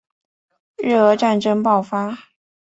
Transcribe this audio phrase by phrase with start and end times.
[0.77, 2.17] 日俄战争爆发